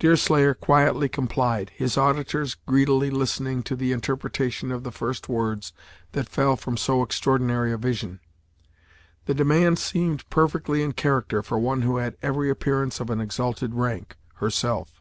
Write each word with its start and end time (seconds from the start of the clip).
Deerslayer 0.00 0.54
quietly 0.54 1.08
complied, 1.08 1.70
his 1.70 1.96
auditors 1.96 2.56
greedily 2.66 3.10
listening 3.10 3.62
to 3.62 3.76
the 3.76 3.92
interpretation 3.92 4.72
of 4.72 4.82
the 4.82 4.90
first 4.90 5.28
words 5.28 5.72
that 6.10 6.28
fell 6.28 6.56
from 6.56 6.76
so 6.76 7.00
extraordinary 7.00 7.72
a 7.72 7.76
vision. 7.78 8.18
The 9.26 9.34
demand 9.34 9.78
seemed 9.78 10.28
perfectly 10.30 10.82
in 10.82 10.94
character 10.94 11.44
for 11.44 11.60
one 11.60 11.82
who 11.82 11.98
had 11.98 12.16
every 12.22 12.50
appearance 12.50 12.98
of 12.98 13.08
an 13.08 13.20
exalted 13.20 13.72
rank, 13.72 14.16
herself. 14.34 15.00